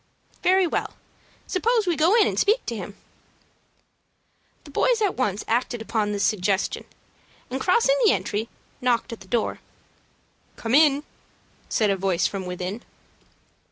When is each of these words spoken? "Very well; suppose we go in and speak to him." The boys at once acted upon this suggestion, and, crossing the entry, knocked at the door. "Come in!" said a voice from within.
"Very 0.41 0.65
well; 0.65 0.95
suppose 1.45 1.85
we 1.85 1.95
go 1.95 2.15
in 2.19 2.25
and 2.25 2.39
speak 2.39 2.65
to 2.65 2.75
him." 2.75 2.97
The 4.63 4.71
boys 4.71 4.99
at 4.99 5.13
once 5.15 5.45
acted 5.47 5.79
upon 5.79 6.11
this 6.11 6.23
suggestion, 6.23 6.85
and, 7.51 7.61
crossing 7.61 7.97
the 8.03 8.11
entry, 8.11 8.49
knocked 8.81 9.13
at 9.13 9.19
the 9.19 9.27
door. 9.27 9.59
"Come 10.55 10.73
in!" 10.73 11.03
said 11.69 11.91
a 11.91 11.97
voice 11.97 12.25
from 12.25 12.47
within. 12.47 12.81